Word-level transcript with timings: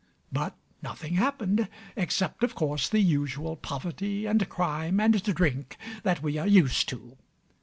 But 0.31 0.55
nothing 0.81 1.13
happened, 1.13 1.69
except, 1.95 2.41
of 2.41 2.55
course, 2.55 2.89
the 2.89 3.01
usual 3.01 3.55
poverty 3.55 4.25
and 4.25 4.49
crime 4.49 4.99
and 4.99 5.21
drink 5.21 5.77
that 6.01 6.23
we 6.23 6.39
are 6.39 6.47
used 6.47 6.89
to. 6.89 7.17